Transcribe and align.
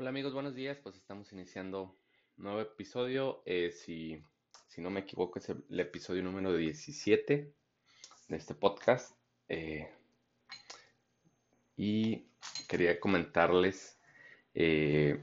Hola 0.00 0.10
amigos, 0.10 0.32
buenos 0.32 0.54
días. 0.54 0.78
Pues 0.80 0.94
estamos 0.94 1.32
iniciando 1.32 1.96
nuevo 2.36 2.60
episodio. 2.60 3.42
Eh, 3.44 3.72
si, 3.72 4.22
si 4.68 4.80
no 4.80 4.90
me 4.90 5.00
equivoco, 5.00 5.40
es 5.40 5.48
el, 5.48 5.80
episodio 5.80 6.22
número 6.22 6.56
17 6.56 7.52
de 8.28 8.36
este 8.36 8.54
podcast. 8.54 9.16
Eh, 9.48 9.90
y 11.76 12.28
quería 12.68 13.00
comentarles 13.00 13.98
eh, 14.54 15.20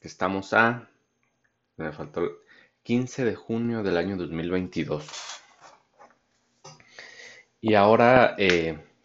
que 0.00 0.08
estamos 0.08 0.52
a, 0.52 0.90
me 1.76 1.92
faltó 1.92 2.24
el 2.24 2.30
15 2.82 3.24
de 3.24 3.36
junio 3.36 3.84
del 3.84 3.98
año 3.98 4.16
2022. 4.16 5.06
Y 7.60 7.74
ahora, 7.74 8.34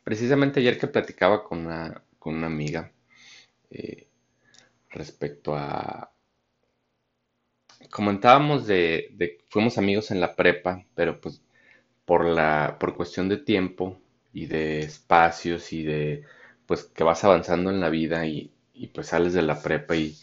precisamente 0.03 0.59
ayer 0.59 0.79
que 0.79 0.87
platicaba 0.87 1.43
con 1.43 1.67
una, 1.67 2.03
con 2.17 2.33
una 2.33 2.47
amiga 2.47 2.91
respecto 4.95 5.55
a... 5.55 6.11
Comentábamos 7.89 8.67
de, 8.67 9.09
de 9.13 9.39
fuimos 9.49 9.77
amigos 9.79 10.11
en 10.11 10.19
la 10.21 10.35
prepa, 10.35 10.85
pero 10.95 11.19
pues 11.19 11.41
por 12.05 12.25
la, 12.25 12.77
por 12.79 12.95
cuestión 12.95 13.29
de 13.29 13.37
tiempo 13.37 13.99
y 14.33 14.47
de 14.47 14.79
espacios 14.81 15.73
y 15.73 15.83
de 15.83 16.23
pues 16.67 16.85
que 16.85 17.03
vas 17.05 17.23
avanzando 17.25 17.71
en 17.71 17.81
la 17.81 17.89
vida 17.89 18.25
y, 18.27 18.51
pues 18.93 19.07
sales 19.09 19.33
de 19.33 19.43
la 19.43 19.61
prepa 19.61 19.95
y, 19.95 20.15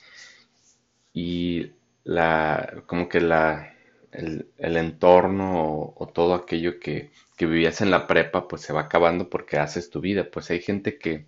y 1.12 1.72
la 2.04 2.82
como 2.86 3.08
que 3.08 3.20
la 3.20 3.74
el, 4.12 4.48
el 4.58 4.76
entorno 4.76 5.62
o, 5.64 5.94
o 5.96 6.06
todo 6.08 6.34
aquello 6.34 6.78
que, 6.80 7.10
que 7.36 7.46
vivías 7.46 7.80
en 7.80 7.90
la 7.90 8.06
prepa 8.06 8.48
pues 8.48 8.62
se 8.62 8.72
va 8.72 8.82
acabando 8.82 9.30
porque 9.30 9.58
haces 9.58 9.90
tu 9.90 10.00
vida. 10.00 10.28
Pues 10.30 10.50
hay 10.50 10.60
gente 10.60 10.98
que 10.98 11.26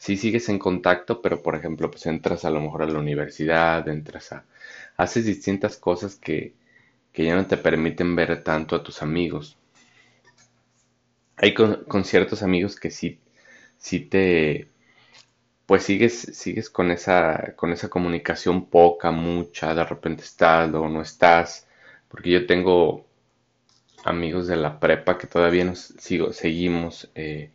sí 0.00 0.16
sigues 0.16 0.48
en 0.48 0.58
contacto, 0.58 1.20
pero 1.20 1.42
por 1.42 1.54
ejemplo 1.56 1.90
pues 1.90 2.06
entras 2.06 2.44
a 2.46 2.50
lo 2.50 2.60
mejor 2.60 2.82
a 2.82 2.86
la 2.86 2.98
universidad, 2.98 3.86
entras 3.88 4.32
a, 4.32 4.44
haces 4.96 5.26
distintas 5.26 5.76
cosas 5.76 6.16
que, 6.16 6.54
que 7.12 7.24
ya 7.24 7.36
no 7.36 7.46
te 7.46 7.58
permiten 7.58 8.16
ver 8.16 8.42
tanto 8.42 8.76
a 8.76 8.82
tus 8.82 9.02
amigos. 9.02 9.58
Hay 11.36 11.54
con, 11.54 12.04
ciertos 12.04 12.42
amigos 12.42 12.76
que 12.80 12.90
sí, 12.90 13.20
sí 13.78 14.00
te, 14.00 14.68
pues 15.66 15.84
sigues, 15.84 16.14
sigues 16.32 16.70
con 16.70 16.90
esa, 16.90 17.54
con 17.56 17.72
esa 17.72 17.88
comunicación 17.90 18.66
poca, 18.70 19.10
mucha, 19.10 19.74
de 19.74 19.84
repente 19.84 20.22
estás, 20.22 20.70
luego 20.70 20.88
no 20.88 21.02
estás, 21.02 21.68
porque 22.08 22.30
yo 22.30 22.46
tengo 22.46 23.06
amigos 24.04 24.46
de 24.48 24.56
la 24.56 24.80
prepa 24.80 25.18
que 25.18 25.26
todavía 25.26 25.64
nos 25.64 25.80
sigo, 25.98 26.32
seguimos 26.32 27.10
eh, 27.14 27.50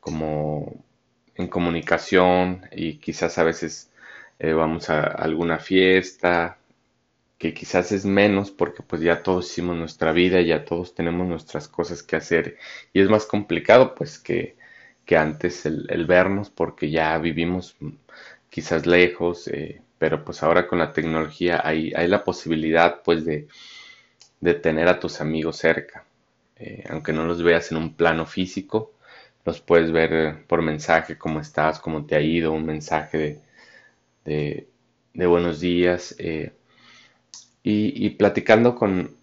como 0.00 0.87
en 1.38 1.48
comunicación 1.48 2.66
y 2.72 2.98
quizás 2.98 3.38
a 3.38 3.44
veces 3.44 3.90
eh, 4.38 4.52
vamos 4.52 4.90
a 4.90 5.02
alguna 5.04 5.58
fiesta, 5.58 6.58
que 7.38 7.54
quizás 7.54 7.92
es 7.92 8.04
menos 8.04 8.50
porque 8.50 8.82
pues 8.82 9.02
ya 9.02 9.22
todos 9.22 9.50
hicimos 9.50 9.76
nuestra 9.76 10.12
vida, 10.12 10.40
ya 10.42 10.64
todos 10.64 10.94
tenemos 10.94 11.26
nuestras 11.28 11.68
cosas 11.68 12.02
que 12.02 12.16
hacer 12.16 12.58
y 12.92 13.00
es 13.00 13.08
más 13.08 13.26
complicado 13.26 13.94
pues 13.94 14.18
que, 14.18 14.56
que 15.06 15.16
antes 15.16 15.64
el, 15.66 16.06
vernos 16.06 16.50
porque 16.50 16.90
ya 16.90 17.16
vivimos 17.18 17.76
quizás 18.50 18.86
lejos, 18.86 19.48
eh, 19.48 19.82
pero 19.98 20.24
pues 20.24 20.42
ahora 20.42 20.66
con 20.66 20.78
la 20.78 20.92
tecnología 20.92 21.60
hay, 21.64 21.92
hay 21.94 22.08
la 22.08 22.24
posibilidad 22.24 23.02
pues 23.02 23.24
de, 23.24 23.48
de 24.40 24.54
tener 24.54 24.88
a 24.88 25.00
tus 25.00 25.20
amigos 25.20 25.56
cerca, 25.58 26.04
eh, 26.56 26.84
aunque 26.90 27.12
no 27.12 27.24
los 27.24 27.42
veas 27.42 27.70
en 27.72 27.78
un 27.78 27.94
plano 27.94 28.26
físico, 28.26 28.92
los 29.48 29.60
puedes 29.62 29.92
ver 29.92 30.12
eh, 30.14 30.34
por 30.48 30.62
mensaje, 30.62 31.18
cómo 31.18 31.40
estás, 31.40 31.80
cómo 31.80 32.06
te 32.06 32.16
ha 32.16 32.20
ido, 32.22 32.52
un 32.52 32.66
mensaje 32.66 33.18
de, 33.18 33.40
de, 34.24 34.68
buenos 35.26 35.60
días. 35.60 36.14
eh, 36.18 36.52
y, 37.62 38.06
y 38.06 38.10
platicando 38.10 38.74
con, 38.74 39.16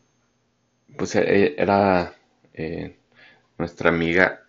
pues 0.98 1.16
e- 1.16 1.56
era 1.58 2.14
eh, 2.54 2.98
nuestra 3.58 3.90
amiga, 3.90 4.42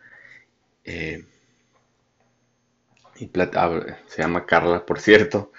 y 3.18 3.26
plat- 3.28 3.56
ah, 3.56 3.96
se 4.06 4.22
llama 4.22 4.46
Carla, 4.46 4.84
por 4.84 5.00
cierto, 5.00 5.52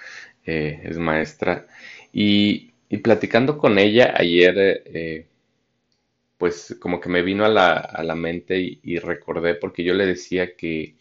es 0.84 0.98
maestra, 0.98 1.66
y, 2.12 2.72
y 2.88 2.98
platicando 2.98 3.58
con 3.58 3.78
ella 3.78 4.14
ayer, 4.16 4.82
pues 6.38 6.76
como 6.80 7.00
que 7.00 7.08
me 7.08 7.22
vino 7.22 7.44
a 7.44 7.48
la, 7.48 7.72
a 7.74 8.02
la 8.04 8.14
mente 8.14 8.58
y, 8.82 8.98
recordé, 8.98 9.54
porque 9.56 9.84
yo 9.84 9.94
le 9.94 10.06
decía 10.06 10.56
que, 10.56 10.96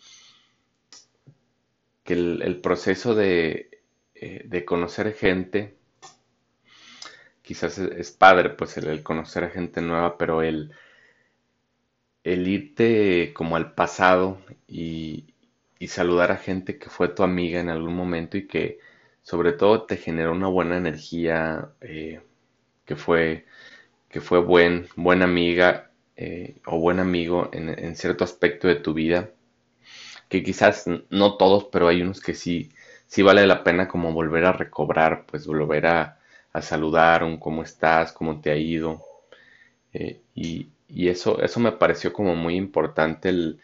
que 2.04 2.14
el, 2.14 2.60
proceso 2.62 3.16
de, 3.16 3.70
eh, 4.16 4.42
de 4.46 4.66
conocer 4.66 5.14
gente, 5.14 5.76
quizás 7.42 7.78
es, 7.80 8.12
padre, 8.12 8.50
pues 8.52 8.78
el, 8.78 8.88
el 8.88 9.04
conocer 9.04 9.44
a 9.44 9.50
gente 9.50 9.82
nueva, 9.82 10.18
pero 10.18 10.42
el, 10.42 10.72
el 12.24 12.48
irte 12.48 13.34
como 13.34 13.56
al 13.56 13.74
pasado 13.74 14.40
y, 14.68 15.34
y 15.80 15.88
saludar 15.88 16.32
a 16.32 16.38
gente 16.38 16.78
que 16.80 16.90
fue 16.90 17.10
tu 17.10 17.24
amiga 17.24 17.60
en 17.60 17.70
algún 17.70 17.96
momento 17.96 18.38
y 18.38 18.48
que 18.48 18.80
sobre 19.22 19.54
todo 19.54 19.86
te 19.86 19.98
generó 19.98 20.32
una 20.34 20.48
buena 20.48 20.78
energía, 20.78 21.72
eh, 21.82 22.22
que 22.86 22.96
fue, 22.96 23.46
que 24.10 24.22
fue 24.22 24.40
buen, 24.42 24.88
buena 24.96 25.26
amiga 25.26 25.92
eh, 26.16 26.58
o 26.66 26.80
buen 26.80 27.00
amigo 27.00 27.50
en, 27.54 27.70
en 27.70 27.96
cierto 27.96 28.24
aspecto 28.24 28.68
de 28.68 28.76
tu 28.76 28.94
vida, 28.94 29.32
que 30.30 30.44
quizás 30.44 30.86
no 31.10 31.38
todos, 31.38 31.66
pero 31.66 31.88
hay 31.88 32.02
unos 32.02 32.22
que 32.22 32.34
sí, 32.34 32.72
sí 33.08 33.22
vale 33.22 33.46
la 33.48 33.64
pena 33.64 33.88
como 33.88 34.14
volver 34.14 34.46
a 34.46 34.54
recobrar, 34.54 35.26
pues 35.26 35.48
volver 35.48 35.88
a, 35.88 36.20
a 36.54 36.62
saludar, 36.62 37.24
un 37.24 37.38
cómo 37.38 37.64
estás, 37.64 38.12
cómo 38.14 38.42
te 38.42 38.52
ha 38.52 38.56
ido, 38.58 39.04
eh, 39.94 40.22
y, 40.36 40.70
y 40.90 41.10
eso, 41.10 41.42
eso 41.42 41.60
me 41.60 41.74
pareció 41.74 42.14
como 42.14 42.36
muy 42.36 42.56
importante 42.56 43.30
el, 43.30 43.60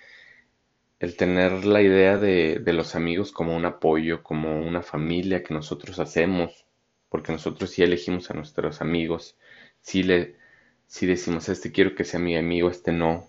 el 0.99 1.15
tener 1.17 1.65
la 1.65 1.81
idea 1.83 2.17
de, 2.17 2.59
de 2.59 2.73
los 2.73 2.95
amigos 2.95 3.31
como 3.31 3.55
un 3.55 3.65
apoyo, 3.65 4.23
como 4.23 4.59
una 4.59 4.81
familia 4.81 5.43
que 5.43 5.53
nosotros 5.53 5.99
hacemos, 5.99 6.65
porque 7.09 7.31
nosotros 7.31 7.69
sí 7.69 7.83
elegimos 7.83 8.31
a 8.31 8.33
nuestros 8.33 8.81
amigos, 8.81 9.37
sí 9.83 10.03
le, 10.03 10.37
sí 10.87 11.05
decimos, 11.07 11.49
este 11.49 11.71
quiero 11.71 11.95
que 11.95 12.05
sea 12.05 12.19
mi 12.21 12.37
amigo, 12.37 12.71
este 12.71 12.91
no, 12.93 13.27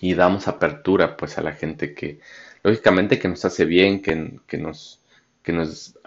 y 0.00 0.14
damos 0.14 0.48
apertura 0.48 1.16
pues 1.16 1.38
a 1.38 1.42
la 1.42 1.52
gente 1.52 1.94
que, 1.94 2.20
lógicamente 2.62 3.18
que 3.18 3.28
nos 3.28 3.44
hace 3.44 3.64
bien, 3.64 4.00
que, 4.02 4.40
que 4.46 4.58
nos, 4.58 5.00
que 5.42 5.52
nos, 5.52 5.98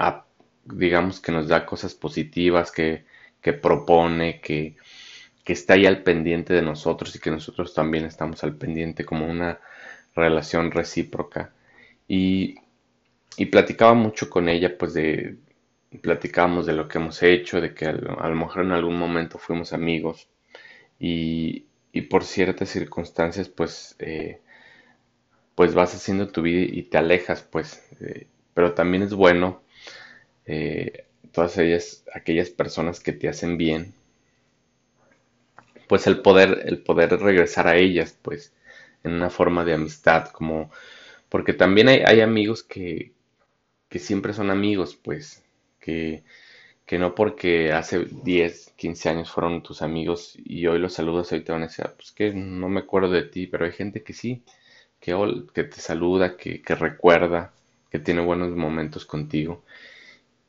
digamos 0.66 1.20
que 1.20 1.32
nos 1.32 1.48
da 1.48 1.66
cosas 1.66 1.94
positivas, 1.96 2.72
que, 2.72 3.06
que 3.42 3.54
propone, 3.54 4.40
que, 4.42 4.76
que 5.44 5.54
está 5.54 5.74
ahí 5.76 5.86
al 5.86 6.04
pendiente 6.04 6.54
de 6.54 6.62
nosotros 6.62 7.16
y 7.16 7.20
que 7.20 7.32
nosotros 7.32 7.74
también 7.74 8.06
estamos 8.06 8.44
al 8.44 8.56
pendiente 8.56 9.06
como 9.06 9.28
una 9.28 9.60
relación 10.16 10.72
recíproca. 10.72 11.54
Y, 12.08 12.56
y 13.38 13.48
platicaba 13.48 13.94
mucho 13.94 14.30
con 14.30 14.50
ella, 14.50 14.78
pues 14.78 14.94
de, 14.94 15.38
platicábamos 16.00 16.66
de 16.66 16.74
lo 16.74 16.88
que 16.88 16.98
hemos 16.98 17.22
hecho, 17.24 17.62
de 17.62 17.74
que 17.74 17.86
a 17.88 17.94
lo 17.94 18.36
mejor 18.36 18.64
en 18.66 18.72
algún 18.72 18.98
momento 18.98 19.38
fuimos 19.38 19.74
amigos 19.74 20.30
y, 21.00 21.66
y 21.94 22.02
por 22.04 22.24
ciertas 22.26 22.70
circunstancias, 22.70 23.50
pues, 23.50 23.96
eh, 24.00 24.42
pues 25.56 25.74
vas 25.74 25.94
haciendo 25.96 26.28
tu 26.30 26.42
vida 26.42 26.62
y 26.62 26.84
te 26.84 26.98
alejas, 26.98 27.44
pues, 27.44 27.84
eh, 28.02 28.28
pero 28.54 28.74
también 28.74 29.04
es 29.04 29.14
bueno 29.14 29.62
eh, 30.46 31.06
todas 31.34 31.58
ellas, 31.60 32.06
aquellas 32.14 32.50
personas 32.52 33.00
que 33.02 33.14
te 33.14 33.30
hacen 33.30 33.58
bien, 33.58 33.94
pues 35.88 36.08
el 36.08 36.22
poder, 36.22 36.64
el 36.66 36.80
poder 36.84 37.12
regresar 37.20 37.68
a 37.68 37.76
ellas, 37.78 38.18
pues, 38.22 38.54
en 39.04 39.14
una 39.14 39.30
forma 39.30 39.66
de 39.66 39.74
amistad, 39.74 40.28
como, 40.30 40.72
porque 41.30 41.54
también 41.54 41.90
hay, 41.90 42.02
hay 42.06 42.22
amigos 42.22 42.64
que, 42.64 43.14
que 43.90 44.00
siempre 44.00 44.34
son 44.34 44.52
amigos, 44.52 44.96
pues, 44.96 45.44
que, 45.82 46.24
que 46.86 47.00
no 47.00 47.16
porque 47.16 47.74
hace 47.74 48.06
10 48.24 48.74
15 48.78 49.10
años 49.10 49.32
fueron 49.32 49.64
tus 49.64 49.82
amigos 49.82 50.36
y 50.38 50.68
hoy 50.68 50.80
los 50.80 50.94
saludas, 50.94 51.32
hoy 51.32 51.42
te 51.44 51.52
van 51.52 51.64
a 51.64 51.68
decir, 51.68 51.86
"Ah, 51.88 51.94
pues 51.96 52.12
que 52.12 52.34
no 52.34 52.70
me 52.70 52.82
acuerdo 52.82 53.12
de 53.12 53.24
ti, 53.24 53.48
pero 53.48 53.66
hay 53.66 53.72
gente 53.74 54.04
que 54.04 54.14
sí, 54.14 54.44
que, 55.00 55.14
que 55.54 55.64
te 55.66 55.82
saluda, 55.82 56.38
que, 56.38 56.62
que 56.64 56.76
recuerda, 56.76 57.54
que 57.92 58.00
tiene 58.00 58.22
buenos 58.22 58.52
momentos 58.56 59.06
contigo. 59.06 59.64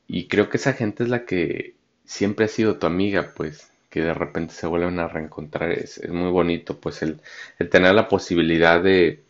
Y 0.07 0.27
creo 0.27 0.49
que 0.49 0.57
esa 0.57 0.73
gente 0.73 1.03
es 1.03 1.09
la 1.09 1.25
que 1.25 1.75
siempre 2.05 2.45
ha 2.45 2.47
sido 2.49 2.77
tu 2.79 2.87
amiga, 2.87 3.33
pues, 3.35 3.69
que 3.89 4.01
de 4.01 4.13
repente 4.13 4.53
se 4.53 4.67
vuelven 4.67 4.99
a 4.99 5.07
reencontrar. 5.07 5.71
Es, 5.71 5.97
es 5.97 6.11
muy 6.11 6.29
bonito, 6.31 6.79
pues, 6.79 7.01
el, 7.01 7.21
el 7.59 7.69
tener 7.69 7.93
la 7.95 8.07
posibilidad 8.07 8.81
de, 8.83 9.23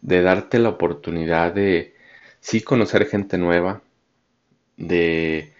de 0.00 0.22
darte 0.22 0.58
la 0.58 0.68
oportunidad 0.70 1.52
de, 1.52 1.94
sí, 2.40 2.60
conocer 2.62 3.06
gente 3.06 3.38
nueva, 3.38 3.82
de 4.76 5.52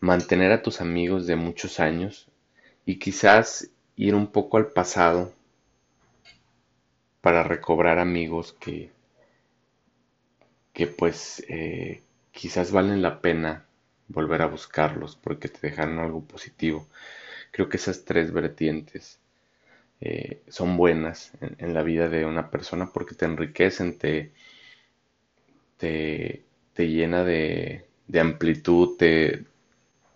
mantener 0.00 0.52
a 0.52 0.62
tus 0.62 0.80
amigos 0.80 1.26
de 1.26 1.36
muchos 1.36 1.80
años 1.80 2.28
y 2.86 2.98
quizás 2.98 3.70
ir 3.96 4.14
un 4.14 4.26
poco 4.28 4.56
al 4.56 4.68
pasado 4.68 5.32
para 7.20 7.44
recobrar 7.44 7.98
amigos 7.98 8.52
que, 8.52 8.90
que 10.72 10.86
pues 10.86 11.44
eh, 11.48 12.02
quizás 12.32 12.72
valen 12.72 13.02
la 13.02 13.20
pena 13.20 13.64
volver 14.08 14.42
a 14.42 14.46
buscarlos 14.46 15.16
porque 15.16 15.48
te 15.48 15.68
dejaron 15.68 15.98
algo 15.98 16.22
positivo. 16.22 16.86
Creo 17.52 17.68
que 17.68 17.76
esas 17.76 18.04
tres 18.04 18.32
vertientes 18.32 19.20
eh, 20.00 20.42
son 20.48 20.76
buenas 20.76 21.32
en, 21.40 21.74
la 21.74 21.82
vida 21.82 22.08
de 22.08 22.26
una 22.26 22.50
persona 22.50 22.90
porque 22.92 23.14
te 23.14 23.24
enriquecen, 23.24 23.98
te, 23.98 24.32
te, 25.78 26.44
llena 26.76 27.24
de, 27.24 27.86
amplitud, 28.20 28.96
te, 28.98 29.44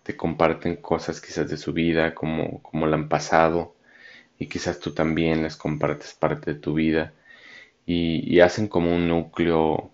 te, 0.03 0.15
comparten 0.17 0.77
cosas 0.77 1.21
quizás 1.21 1.49
de 1.49 1.57
su 1.57 1.73
vida, 1.73 2.15
como, 2.15 2.61
como 2.63 2.87
la 2.87 2.95
han 2.97 3.09
pasado, 3.09 3.75
y 4.39 4.47
quizás 4.47 4.79
tú 4.79 4.93
también 4.93 5.43
les 5.43 5.55
compartes 5.57 6.13
parte 6.13 6.53
de 6.53 6.59
tu 6.59 6.73
vida, 6.75 7.13
y, 7.85 8.39
hacen 8.41 8.67
como 8.67 8.95
un 8.95 9.07
núcleo 9.07 9.91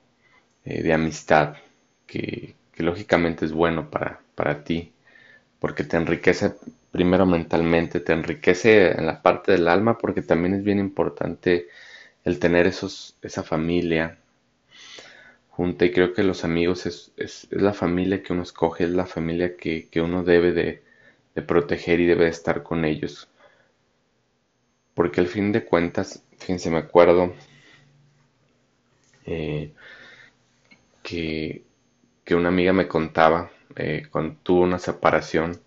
eh, 0.66 0.84
de 0.84 0.94
amistad 0.94 1.58
que, 2.08 2.56
que 2.74 2.84
lógicamente 2.84 3.46
es 3.46 3.52
bueno 3.54 3.90
para, 3.92 4.22
para 4.36 4.64
ti, 4.64 4.94
porque 5.60 5.84
te 5.84 5.98
enriquece 5.98 6.54
primero 6.92 7.26
mentalmente, 7.26 8.00
te 8.02 8.14
enriquece 8.14 8.92
en 8.92 9.06
la 9.08 9.22
parte 9.22 9.52
del 9.54 9.68
alma, 9.68 9.98
porque 9.98 10.22
también 10.22 10.56
es 10.56 10.64
bien 10.64 10.80
importante 10.80 11.68
el 12.24 12.40
tener 12.40 12.68
esos, 12.68 13.18
esa 13.22 13.44
familia 13.44 14.20
junta 15.56 15.86
y 15.86 15.92
creo 15.92 16.14
que 16.14 16.24
los 16.24 16.44
amigos 16.44 16.86
es, 16.86 17.12
es, 17.18 17.48
la 17.52 17.74
familia 17.74 18.24
que 18.24 18.34
uno 18.34 18.44
escoge, 18.44 18.86
es 18.86 18.92
la 18.92 19.06
familia 19.06 19.56
que, 19.58 19.88
que 19.90 20.02
uno 20.02 20.24
debe 20.24 20.52
de, 20.52 20.84
de, 21.36 21.42
proteger 21.42 22.00
y 22.00 22.06
debe 22.08 22.26
de 22.26 22.32
estar 22.32 22.64
con 22.64 22.86
ellos. 22.86 23.30
Porque 24.94 25.22
al 25.22 25.28
fin 25.28 25.52
de 25.52 25.66
cuentas, 25.66 26.24
fíjense, 26.38 26.70
me 26.70 26.78
acuerdo 26.80 27.34
eh, 29.26 29.74
que 31.04 31.64
que 32.24 32.36
una 32.36 32.50
amiga 32.50 32.74
me 32.74 32.88
contaba 32.88 33.52
eh, 33.76 34.08
cuando 34.12 34.36
tuvo 34.44 34.62
una 34.62 34.80
separación 34.80 35.60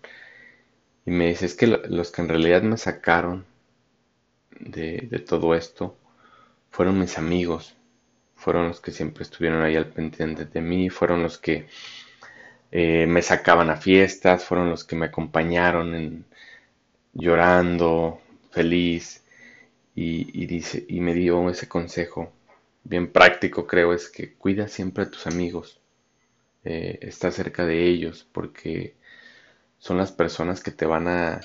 y 1.05 1.11
me 1.11 1.27
dice, 1.27 1.45
es 1.45 1.55
que 1.55 1.67
los 1.67 2.11
que 2.11 2.21
en 2.21 2.29
realidad 2.29 2.61
me 2.63 2.77
sacaron 2.77 3.45
de, 4.59 5.23
todo 5.27 5.55
esto 5.55 5.95
fueron 6.69 6.99
mis 6.99 7.17
amigos, 7.17 7.76
fueron 8.37 8.69
los 8.69 8.79
que 8.79 8.91
siempre 8.91 9.23
estuvieron 9.23 9.63
ahí 9.63 9.75
al 9.75 9.87
pendiente 9.87 10.45
de 10.45 10.61
mí, 10.61 10.89
fueron 10.89 11.23
los 11.23 11.37
que 11.37 11.67
eh, 12.71 13.05
me 13.07 13.21
sacaban 13.21 13.69
a 13.69 13.77
fiestas, 13.77 14.45
fueron 14.45 14.69
los 14.69 14.83
que 14.83 14.95
me 14.95 15.07
acompañaron 15.07 15.95
en, 15.95 16.25
llorando, 17.13 18.21
feliz, 18.51 19.23
y, 19.95 20.45
dice, 20.45 20.85
y 20.87 21.01
me 21.01 21.15
dio 21.15 21.49
ese 21.49 21.67
consejo, 21.67 22.31
bien 22.83 23.11
práctico 23.11 23.65
creo, 23.65 23.93
es 23.93 24.09
que 24.09 24.33
cuida 24.33 24.67
siempre 24.67 25.05
a 25.05 25.09
tus 25.11 25.25
amigos, 25.27 25.81
eh, 26.63 26.99
está 27.01 27.31
cerca 27.31 27.65
de 27.65 27.85
ellos, 27.87 28.27
porque 28.31 28.95
son 29.79 29.97
las 29.97 30.11
personas 30.11 30.61
que 30.63 30.71
te 30.71 30.85
van 30.85 31.07
a 31.07 31.41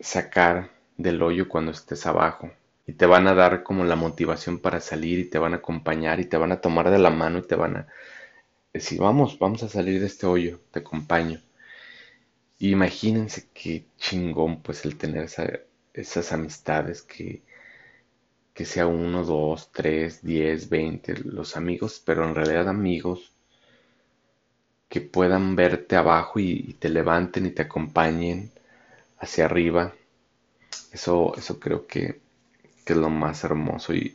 sacar 0.00 0.70
del 0.96 1.22
hoyo 1.22 1.48
cuando 1.48 1.72
estés 1.72 2.06
abajo 2.06 2.50
y 2.86 2.92
te 2.94 3.06
van 3.06 3.26
a 3.28 3.34
dar 3.34 3.62
como 3.62 3.84
la 3.84 3.96
motivación 3.96 4.58
para 4.60 4.80
salir 4.80 5.18
y 5.18 5.24
te 5.30 5.38
van 5.38 5.54
a 5.54 5.56
acompañar 5.56 6.20
y 6.20 6.26
te 6.26 6.36
van 6.36 6.52
a 6.52 6.60
tomar 6.60 6.90
de 6.90 6.98
la 6.98 7.10
mano 7.10 7.38
y 7.38 7.42
te 7.42 7.56
van 7.56 7.76
a 7.76 7.86
decir, 8.72 9.00
vamos, 9.00 9.38
vamos 9.38 9.62
a 9.62 9.68
salir 9.68 10.00
de 10.00 10.06
este 10.06 10.26
hoyo, 10.26 10.60
te 10.70 10.80
acompaño. 10.80 11.40
imagínense 12.58 13.48
qué 13.54 13.86
chingón 13.98 14.62
pues 14.62 14.84
el 14.84 14.96
tener 14.96 15.28
esas 15.94 16.32
amistades 16.32 17.02
que, 17.02 17.42
que 18.54 18.64
sea 18.64 18.86
uno, 18.86 19.24
dos, 19.24 19.70
tres, 19.72 20.22
diez, 20.22 20.68
veinte, 20.68 21.14
los 21.18 21.56
amigos, 21.56 22.02
pero 22.04 22.26
en 22.26 22.34
realidad 22.34 22.68
amigos 22.68 23.32
que 24.88 25.00
puedan 25.00 25.56
verte 25.56 25.96
abajo 25.96 26.38
y, 26.40 26.74
te 26.80 26.88
levanten 26.88 27.46
y 27.46 27.50
te 27.50 27.62
acompañen 27.62 28.50
hacia 29.18 29.44
arriba. 29.46 29.94
Eso, 30.92 31.34
eso 31.36 31.60
creo 31.60 31.86
que, 31.86 32.20
es 32.94 32.98
lo 32.98 33.10
más 33.10 33.44
hermoso 33.44 33.94
y, 33.94 34.14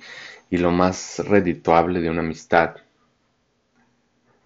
lo 0.52 0.72
más 0.72 1.20
redituable 1.20 2.02
de 2.02 2.10
una 2.10 2.22
amistad. 2.22 2.76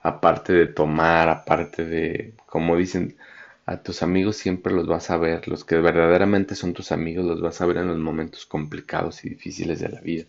Aparte 0.01 0.53
de 0.53 0.67
tomar, 0.67 1.29
aparte 1.29 1.83
de, 1.85 2.33
como 2.45 2.77
dicen, 2.77 3.17
a 3.65 3.77
tus 3.81 4.03
amigos 4.03 4.37
siempre 4.37 4.73
los 4.73 4.87
vas 4.87 5.09
a 5.09 5.17
ver, 5.17 5.47
los 5.47 5.65
que 5.65 5.77
verdaderamente 5.77 6.55
son 6.55 6.73
tus 6.73 6.91
amigos 6.91 7.25
los 7.25 7.41
vas 7.41 7.59
a 7.61 7.65
ver 7.65 7.77
en 7.77 7.87
los 7.87 7.97
momentos 7.97 8.45
complicados 8.45 9.25
y 9.25 9.29
difíciles 9.29 9.79
de 9.79 9.89
la 9.89 10.01
vida. 10.01 10.25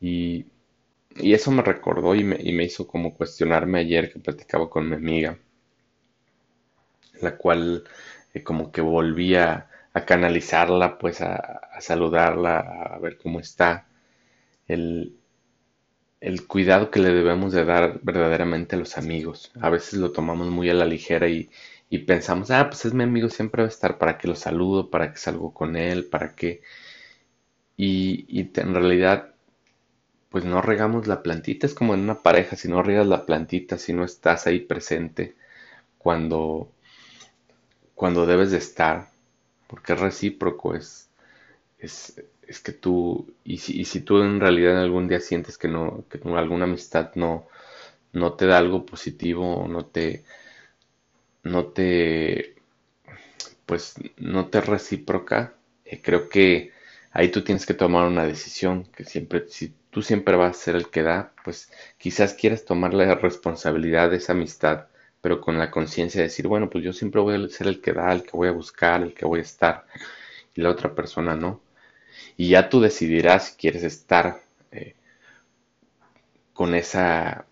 Y 0.00 0.46
y 1.20 1.34
eso 1.34 1.50
me 1.50 1.62
recordó 1.62 2.14
y 2.14 2.24
me, 2.24 2.64
hizo 2.64 2.86
como 2.86 3.14
cuestionarme 3.14 3.80
ayer 3.80 4.12
que 4.12 4.20
platicaba 4.20 4.70
con 4.70 4.88
mi 4.88 4.94
amiga, 4.96 5.38
la 7.20 7.36
cual 7.36 7.84
eh, 8.34 8.42
como 8.42 8.70
que 8.70 8.80
volvía 8.80 9.68
a 9.98 10.06
canalizarla, 10.06 10.98
pues 10.98 11.20
a, 11.20 11.60
saludarla, 11.80 12.58
a 12.60 12.98
ver 12.98 13.18
cómo 13.18 13.40
está, 13.40 13.86
el, 14.68 15.16
cuidado 16.46 16.90
que 16.90 17.00
le 17.00 17.10
debemos 17.10 17.52
de 17.52 17.64
dar 17.64 18.00
verdaderamente 18.02 18.76
a 18.76 18.78
los 18.78 18.98
amigos. 18.98 19.52
A 19.60 19.70
veces 19.70 19.94
lo 19.94 20.12
tomamos 20.12 20.48
muy 20.48 20.70
a 20.70 20.74
la 20.74 20.84
ligera 20.86 21.28
y, 21.28 21.50
pensamos, 22.06 22.50
ah, 22.50 22.68
pues 22.68 22.84
es 22.84 22.94
mi 22.94 23.04
amigo, 23.04 23.28
siempre 23.28 23.62
va 23.62 23.68
a 23.68 23.70
estar 23.70 23.98
para 23.98 24.18
que 24.18 24.28
lo 24.28 24.34
saludo, 24.36 24.90
para 24.90 25.12
que 25.12 25.18
salgo 25.18 25.52
con 25.54 25.76
él, 25.76 26.06
para 26.06 26.34
que... 26.34 26.62
Y, 27.76 28.26
y 28.28 28.50
en 28.60 28.74
realidad 28.74 29.34
pues 30.30 30.44
no 30.44 30.60
regamos 30.60 31.06
la 31.06 31.22
plantita, 31.22 31.66
es 31.66 31.74
como 31.74 31.94
en 31.94 32.00
una 32.00 32.22
pareja, 32.22 32.56
si 32.56 32.68
no 32.68 32.82
regas 32.82 33.06
la 33.06 33.24
plantita, 33.26 33.78
si 33.78 33.92
no 33.92 34.04
estás 34.04 34.46
ahí 34.46 34.60
presente 34.60 35.36
cuando, 35.98 36.70
cuando 37.94 38.26
debes 38.26 38.50
de 38.50 38.58
estar, 38.58 39.08
porque 39.68 39.94
es 39.94 40.00
recíproco, 40.00 40.74
es, 40.76 41.10
es, 41.78 42.22
es 42.48 42.60
que 42.60 42.72
tú, 42.72 43.34
y 43.44 43.58
si, 43.58 43.80
y 43.80 43.84
si, 43.86 44.00
tú 44.02 44.22
en 44.22 44.40
realidad 44.40 44.80
algún 44.82 45.08
día 45.08 45.20
sientes 45.20 45.58
que 45.58 45.68
no, 45.68 46.04
que 46.10 46.20
alguna 46.36 46.64
amistad 46.66 47.12
no, 47.16 47.46
no 48.12 48.34
te 48.34 48.46
da 48.46 48.58
algo 48.58 48.86
positivo, 48.86 49.66
no 49.68 49.86
te, 49.86 50.24
no 51.42 51.66
te, 51.72 52.54
pues 53.66 53.94
no 54.16 54.46
te 54.48 54.60
recíproca, 54.60 55.54
eh, 55.84 56.00
creo 56.02 56.28
que 56.28 56.72
ahí 57.12 57.30
tú 57.30 57.42
tienes 57.44 57.66
que 57.66 57.74
tomar 57.74 58.06
una 58.06 58.24
decisión, 58.24 58.84
que 58.96 59.04
siempre, 59.04 59.44
si 59.48 59.74
tú 59.90 60.02
siempre 60.02 60.36
vas 60.36 60.56
a 60.56 60.60
ser 60.60 60.76
el 60.76 60.90
que 60.90 61.02
da, 61.02 61.32
pues 61.44 61.70
quizás 61.98 62.34
quieras 62.34 62.64
tomar 62.64 62.94
la 62.94 63.14
responsabilidad 63.14 64.10
de 64.10 64.16
esa 64.18 64.32
amistad, 64.32 64.86
pero 65.28 65.42
con 65.42 65.58
la 65.58 65.70
conciencia 65.70 66.22
de 66.22 66.28
decir, 66.28 66.48
bueno, 66.48 66.70
pues 66.70 66.82
yo 66.82 66.94
siempre 66.94 67.20
voy 67.20 67.34
a 67.34 67.48
ser 67.50 67.66
el 67.66 67.82
que 67.82 67.92
da, 67.92 68.10
el 68.14 68.22
que 68.22 68.30
voy 68.30 68.48
a 68.48 68.52
buscar, 68.52 69.02
el 69.02 69.12
que 69.12 69.26
voy 69.26 69.40
a 69.40 69.42
estar, 69.42 69.84
y 70.54 70.62
la 70.62 70.70
otra 70.70 70.94
persona 70.94 71.36
no. 71.36 71.60
Y 72.38 72.48
ya 72.48 72.70
tú 72.70 72.80
decidirás 72.80 73.48
si 73.48 73.56
quieres 73.58 73.82
estar 73.82 74.40
eh, 74.72 74.94
con 76.54 76.74
esa 76.74 77.44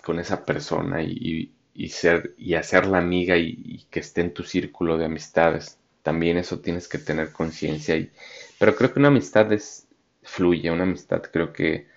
con 0.00 0.20
esa 0.20 0.44
persona 0.44 1.02
y, 1.02 1.50
ser 1.88 2.34
y 2.38 2.54
hacerla 2.54 2.98
amiga 2.98 3.36
y, 3.36 3.58
y, 3.64 3.86
que 3.90 3.98
esté 3.98 4.20
en 4.20 4.32
tu 4.32 4.44
círculo 4.44 4.96
de 4.96 5.06
amistades. 5.06 5.76
También 6.04 6.36
eso 6.38 6.60
tienes 6.60 6.86
que 6.86 6.98
tener 6.98 7.32
conciencia 7.32 7.96
y, 7.96 8.12
pero 8.60 8.76
creo 8.76 8.92
que 8.92 9.00
una 9.00 9.08
amistad 9.08 9.52
es, 9.52 9.88
fluye, 10.22 10.70
una 10.70 10.84
amistad 10.84 11.22
creo 11.32 11.52
que 11.52 11.88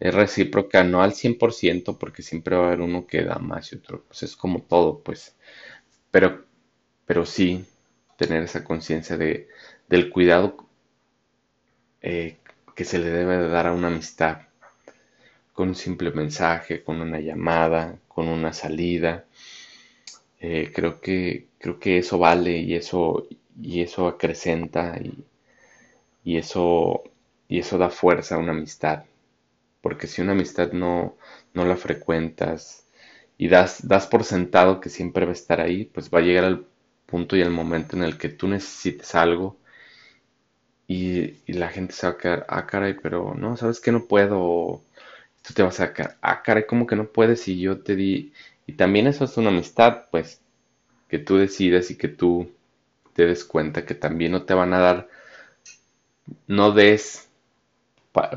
es 0.00 0.14
recíproca, 0.14 0.84
no 0.84 1.02
al 1.02 1.14
100%, 1.14 1.98
porque 1.98 2.22
siempre 2.22 2.56
va 2.56 2.64
a 2.64 2.66
haber 2.68 2.80
uno 2.80 3.06
que 3.06 3.24
da 3.24 3.38
más 3.38 3.72
y 3.72 3.76
otro, 3.76 4.04
pues 4.08 4.22
es 4.24 4.36
como 4.36 4.62
todo, 4.62 5.00
pues, 5.00 5.36
pero, 6.10 6.44
pero 7.06 7.26
sí 7.26 7.64
tener 8.18 8.42
esa 8.44 8.64
conciencia 8.64 9.16
de, 9.18 9.48
del 9.88 10.10
cuidado 10.10 10.56
eh, 12.00 12.38
que 12.74 12.84
se 12.86 12.98
le 12.98 13.10
debe 13.10 13.36
de 13.36 13.48
dar 13.48 13.66
a 13.66 13.72
una 13.72 13.88
amistad, 13.88 14.38
con 15.52 15.70
un 15.70 15.74
simple 15.74 16.12
mensaje, 16.12 16.84
con 16.84 17.00
una 17.00 17.18
llamada, 17.18 17.98
con 18.06 18.28
una 18.28 18.52
salida, 18.52 19.24
eh, 20.40 20.70
creo 20.74 21.00
que, 21.00 21.48
creo 21.58 21.78
que 21.78 21.98
eso 21.98 22.18
vale 22.18 22.58
y 22.58 22.74
eso, 22.74 23.26
y 23.60 23.80
eso 23.82 24.06
acrecenta 24.08 24.98
y, 25.02 25.24
y 26.24 26.36
eso, 26.36 27.04
y 27.48 27.58
eso 27.60 27.78
da 27.78 27.90
fuerza 27.90 28.34
a 28.34 28.38
una 28.38 28.52
amistad. 28.52 29.04
Porque 29.86 30.08
si 30.08 30.20
una 30.20 30.32
amistad 30.32 30.72
no, 30.72 31.16
no 31.54 31.64
la 31.64 31.76
frecuentas 31.76 32.88
y 33.38 33.46
das, 33.46 33.86
das 33.86 34.08
por 34.08 34.24
sentado 34.24 34.80
que 34.80 34.88
siempre 34.90 35.24
va 35.24 35.30
a 35.30 35.34
estar 35.34 35.60
ahí, 35.60 35.84
pues 35.84 36.10
va 36.10 36.18
a 36.18 36.22
llegar 36.22 36.42
al 36.42 36.66
punto 37.06 37.36
y 37.36 37.42
al 37.42 37.52
momento 37.52 37.94
en 37.94 38.02
el 38.02 38.18
que 38.18 38.28
tú 38.28 38.48
necesites 38.48 39.14
algo 39.14 39.56
y, 40.88 41.36
la 41.52 41.68
gente 41.68 41.92
se 41.94 42.08
va 42.08 42.14
a 42.14 42.18
quedar, 42.18 42.46
ah, 42.48 42.66
caray, 42.66 42.96
pero 43.00 43.34
no, 43.34 43.56
sabes 43.56 43.78
que 43.78 43.92
no 43.92 44.06
puedo. 44.06 44.82
Tú 45.42 45.54
te 45.54 45.62
vas 45.62 45.78
a 45.78 45.94
quedar, 45.94 46.16
ah, 46.20 46.42
caray, 46.42 46.66
¿cómo 46.66 46.88
que 46.88 46.96
no 46.96 47.06
puedes? 47.06 47.46
Y 47.46 47.60
yo 47.60 47.78
te 47.78 47.94
di. 47.94 48.32
Y 48.66 48.72
también 48.72 49.06
eso 49.06 49.24
es 49.24 49.36
una 49.36 49.50
amistad, 49.50 50.06
pues, 50.10 50.40
que 51.08 51.20
tú 51.20 51.36
decidas 51.36 51.92
y 51.92 51.96
que 51.96 52.08
tú 52.08 52.50
te 53.14 53.24
des 53.24 53.44
cuenta 53.44 53.86
que 53.86 53.94
también 53.94 54.32
no 54.32 54.42
te 54.46 54.54
van 54.54 54.74
a 54.74 54.80
dar 54.80 55.08
no 56.48 56.72
des 56.72 57.28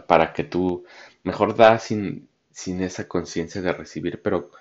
para 0.07 0.33
que 0.33 0.43
tú, 0.43 0.85
mejor 1.29 1.55
da 1.55 1.77
sin, 1.79 2.27
sin 2.51 2.81
esa 2.81 3.07
conciencia 3.07 3.61
de 3.61 3.73
recibir, 3.73 4.21
pero, 4.21 4.51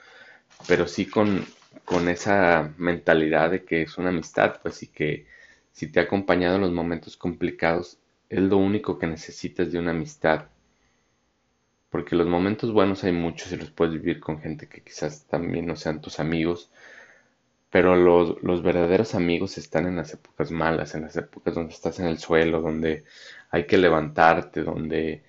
pero 0.68 0.86
sí 0.86 1.06
con, 1.06 1.46
con 1.84 2.08
esa 2.08 2.74
mentalidad 2.76 3.50
de 3.50 3.64
que 3.64 3.82
es 3.82 3.98
una 3.98 4.10
amistad, 4.10 4.60
pues 4.62 4.82
y 4.82 4.88
que 4.88 5.26
si 5.72 5.86
te 5.90 6.00
ha 6.00 6.04
acompañado 6.04 6.56
en 6.56 6.62
los 6.62 6.72
momentos 6.72 7.16
complicados, 7.16 7.98
es 8.28 8.40
lo 8.40 8.58
único 8.58 8.98
que 8.98 9.06
necesitas 9.06 9.72
de 9.72 9.78
una 9.78 9.92
amistad. 9.92 10.48
Porque 11.90 12.16
los 12.16 12.26
momentos 12.26 12.72
buenos 12.72 13.04
hay 13.04 13.12
muchos 13.12 13.50
y 13.52 13.56
los 13.56 13.70
puedes 13.70 13.94
vivir 13.94 14.20
con 14.20 14.40
gente 14.40 14.68
que 14.68 14.82
quizás 14.82 15.24
también 15.26 15.64
no 15.66 15.74
sean 15.76 16.02
tus 16.02 16.20
amigos, 16.20 16.70
pero 17.70 17.96
los, 17.96 18.42
los, 18.42 18.62
verdaderos 18.62 19.14
amigos 19.14 19.56
están 19.56 19.86
en 19.86 19.96
las 19.96 20.12
épocas 20.12 20.50
malas, 20.50 20.94
en 20.94 21.02
las 21.02 21.16
épocas 21.16 21.54
donde 21.54 21.72
estás 21.72 21.98
en 22.00 22.06
el 22.06 22.18
suelo, 22.18 22.60
donde 22.60 23.04
hay 23.50 23.66
que 23.66 23.78
levantarte, 23.78 24.62
donde, 24.62 25.22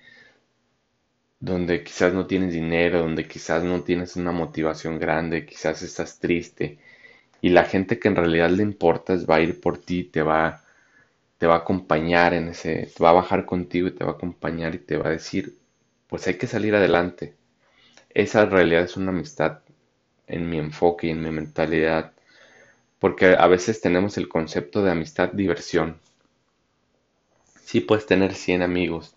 donde 1.40 1.82
quizás 1.84 2.14
no 2.14 2.26
tienes 2.26 2.52
dinero, 2.52 3.00
donde 3.00 3.26
quizás 3.26 3.64
no 3.64 3.82
tienes 3.82 4.16
una 4.16 4.32
motivación 4.32 4.98
grande, 4.98 5.46
quizás 5.46 5.82
estás 5.82 6.20
triste. 6.20 6.78
Y 7.42 7.50
la 7.50 7.64
gente 7.64 7.98
que 7.98 8.08
en 8.08 8.16
realidad 8.16 8.50
le 8.50 8.62
importas 8.62 9.26
va 9.28 9.36
a 9.36 9.40
ir 9.40 9.60
por 9.60 9.78
ti, 9.78 10.04
te 10.04 10.22
va, 10.22 10.64
te 11.38 11.46
va 11.46 11.54
a 11.56 11.58
acompañar 11.58 12.34
en 12.34 12.48
ese, 12.50 12.92
va 13.02 13.10
a 13.10 13.14
bajar 13.14 13.46
contigo 13.46 13.88
y 13.88 13.92
te 13.92 14.04
va 14.04 14.12
a 14.12 14.14
acompañar 14.14 14.74
y 14.74 14.78
te 14.78 14.96
va 14.98 15.08
a 15.08 15.12
decir, 15.12 15.58
pues 16.08 16.26
hay 16.28 16.34
que 16.38 16.46
salir 16.46 16.74
adelante. 16.74 17.34
Esa 18.10 18.44
realidad 18.46 18.82
es 18.84 18.96
una 18.96 19.10
amistad 19.12 19.60
en 20.28 20.50
mi 20.50 20.58
enfoque 20.58 21.08
y 21.08 21.10
en 21.10 21.22
mi 21.22 21.30
mentalidad 21.30 22.12
porque 23.00 23.34
a 23.36 23.46
veces 23.48 23.80
tenemos 23.80 24.18
el 24.18 24.28
concepto 24.28 24.84
de 24.84 24.92
amistad 24.92 25.30
diversión. 25.32 25.98
Sí 27.64 27.80
puedes 27.80 28.06
tener 28.06 28.34
100 28.34 28.62
amigos 28.62 29.16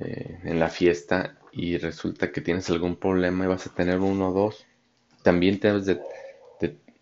eh, 0.00 0.40
en 0.44 0.58
la 0.58 0.68
fiesta 0.68 1.38
y 1.52 1.78
resulta 1.78 2.30
que 2.32 2.40
tienes 2.40 2.68
algún 2.70 2.96
problema 2.96 3.44
y 3.44 3.48
vas 3.48 3.66
a 3.66 3.74
tener 3.74 3.98
uno 3.98 4.28
o 4.28 4.32
dos. 4.32 4.66
También 5.22 5.58
debes 5.60 5.86
de, 5.86 6.00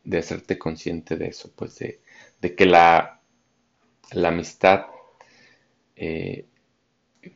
de, 0.04 0.18
hacerte 0.18 0.58
consciente 0.58 1.16
de 1.16 1.26
eso, 1.26 1.50
pues 1.54 1.78
de, 1.78 2.00
que 2.54 2.66
la, 2.66 3.20
amistad 4.24 4.86
eh, 5.96 6.46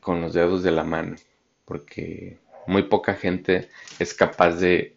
con 0.01 0.21
los 0.21 0.35
dedos 0.35 0.63
de 0.63 0.71
la 0.71 0.85
mano, 0.85 1.17
porque 1.65 2.39
muy 2.67 2.85
poca 2.85 3.15
gente 3.15 3.69
es 3.99 4.15
capaz 4.15 4.53
de 4.53 4.95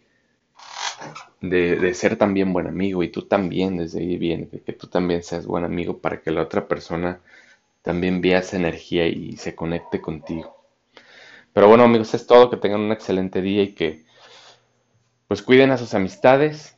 de, 1.50 1.94
ser 1.94 2.16
también 2.16 2.52
buen 2.52 2.66
amigo 2.66 3.02
y 3.02 3.08
tú 3.08 3.22
también 3.22 3.76
desde 3.76 4.00
ahí 4.00 4.16
viene, 4.16 4.46
de 4.46 4.60
que 4.60 4.72
tú 4.72 4.86
también 4.86 5.22
seas 5.22 5.46
buen 5.46 5.64
amigo 5.64 5.98
para 5.98 6.20
que 6.20 6.30
la 6.30 6.42
otra 6.42 6.66
persona 6.66 7.20
también 7.82 8.20
vea 8.20 8.38
esa 8.38 8.56
energía 8.56 9.06
y 9.06 9.36
se 9.36 9.54
conecte 9.54 10.00
contigo. 10.00 10.53
Pero 11.54 11.68
bueno 11.68 11.84
amigos, 11.84 12.12
es 12.14 12.26
todo, 12.26 12.50
que 12.50 12.56
tengan 12.56 12.80
un 12.80 12.92
excelente 12.92 13.40
día 13.40 13.62
y 13.62 13.74
que 13.74 14.04
pues 15.28 15.40
cuiden 15.40 15.70
a 15.70 15.78
sus 15.78 15.94
amistades. 15.94 16.76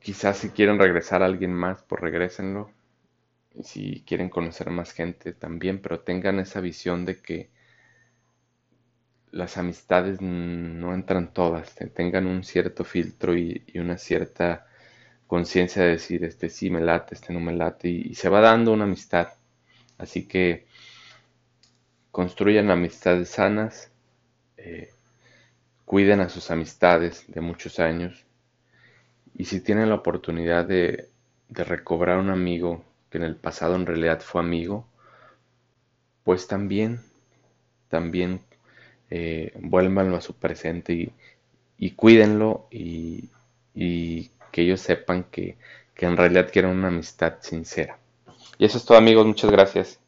Quizás 0.00 0.38
si 0.38 0.50
quieren 0.50 0.78
regresar 0.78 1.22
a 1.22 1.26
alguien 1.26 1.52
más, 1.52 1.82
pues 1.82 2.00
regresenlo. 2.00 2.70
Y 3.52 3.64
si 3.64 4.04
quieren 4.06 4.30
conocer 4.30 4.70
más 4.70 4.92
gente 4.92 5.32
también, 5.32 5.82
pero 5.82 6.00
tengan 6.00 6.38
esa 6.38 6.60
visión 6.60 7.04
de 7.04 7.20
que 7.20 7.50
las 9.32 9.58
amistades 9.58 10.20
no 10.20 10.94
entran 10.94 11.34
todas, 11.34 11.74
tengan 11.94 12.26
un 12.26 12.44
cierto 12.44 12.84
filtro 12.84 13.36
y, 13.36 13.64
una 13.74 13.98
cierta 13.98 14.66
conciencia 15.26 15.82
de 15.82 15.90
decir, 15.90 16.24
este 16.24 16.48
sí 16.48 16.70
me 16.70 16.80
late, 16.80 17.16
este 17.16 17.32
no 17.32 17.40
me 17.40 17.52
late, 17.52 17.88
y, 17.88 18.14
se 18.14 18.28
va 18.28 18.40
dando 18.40 18.72
una 18.72 18.84
amistad. 18.84 19.30
Así 19.98 20.28
que 20.28 20.67
construyan 22.18 22.72
amistades 22.72 23.28
sanas, 23.28 23.92
eh, 24.56 24.90
cuiden 25.84 26.18
a 26.18 26.28
sus 26.28 26.50
amistades 26.50 27.24
de 27.28 27.40
muchos 27.40 27.78
años, 27.78 28.24
y 29.36 29.44
si 29.44 29.60
tienen 29.60 29.88
la 29.88 29.94
oportunidad 29.94 30.64
de, 30.64 31.10
recobrar 31.48 32.18
un 32.18 32.30
amigo 32.30 32.82
que 33.08 33.18
en 33.18 33.24
el 33.24 33.36
pasado 33.36 33.76
en 33.76 33.86
realidad 33.86 34.20
fue 34.20 34.40
amigo, 34.40 34.84
pues 36.24 36.48
también, 36.48 37.02
también 37.88 38.40
eh, 39.10 39.52
vuélvanlo 39.60 40.16
a 40.16 40.20
su 40.20 40.34
presente 40.34 41.12
y, 41.78 41.90
cuídenlo 41.92 42.66
y, 42.72 43.30
que 44.50 44.62
ellos 44.62 44.80
sepan 44.80 45.22
que, 45.30 45.56
que 45.94 46.06
en 46.06 46.16
realidad 46.16 46.50
quieren 46.52 46.72
una 46.72 46.88
amistad 46.88 47.34
sincera. 47.42 47.96
Y 48.58 48.64
eso 48.64 48.78
es 48.78 48.84
todo 48.84 48.98
amigos, 48.98 49.24
muchas 49.24 49.52
gracias. 49.52 50.00